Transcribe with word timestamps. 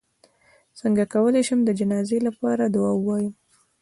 څنګه 0.79 1.03
کولی 1.13 1.41
شم 1.47 1.59
د 1.65 1.69
جنازې 1.79 2.17
لپاره 2.27 2.63
دعا 2.75 2.91
ووایم 2.95 3.33